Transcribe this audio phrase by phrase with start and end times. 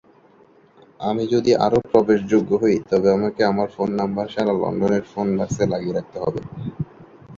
[0.99, 5.95] আমি যদি আরও প্রবেশযোগ্য হই তবে আমাকে আমার ফোন নাম্বার সারা লন্ডনের ফোন বাক্সে লাগিয়ে
[5.97, 6.41] রাখতে হবে।